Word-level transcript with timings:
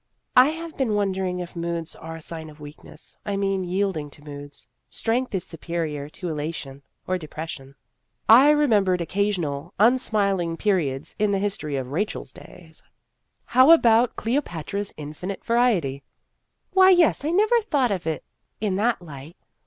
"I 0.35 0.47
have 0.47 0.75
been 0.77 0.95
wondering 0.95 1.37
if 1.41 1.55
moods 1.55 1.95
are 1.95 2.15
a 2.15 2.23
sign 2.23 2.49
of 2.49 2.59
weakness 2.59 3.17
I 3.23 3.37
mean, 3.37 3.63
yielding 3.63 4.09
to 4.09 4.23
moods. 4.23 4.67
Strength 4.89 5.35
is 5.35 5.43
superior 5.43 6.09
to 6.09 6.27
elation 6.27 6.81
or 7.05 7.19
depression." 7.19 7.75
94 8.27 8.27
Vassar 8.27 8.41
Studies 8.41 8.43
I 8.43 8.49
remembered 8.49 9.01
occasional 9.01 9.73
unsmiling 9.79 10.57
peri 10.57 10.91
ods 10.95 11.15
in 11.19 11.29
the 11.29 11.37
history 11.37 11.75
of 11.75 11.91
Rachel's 11.91 12.33
days." 12.33 12.81
How 13.45 13.69
about 13.69 14.15
Cleopatra's 14.15 14.91
'infinite 14.97 15.45
variety'?" 15.45 16.01
"Why, 16.71 16.89
yes, 16.89 17.23
I 17.23 17.29
never 17.29 17.61
thought 17.61 17.91
of 17.91 18.07
it 18.07 18.23
in 18.59 18.77
that 18.77 19.03
light. 19.03 19.37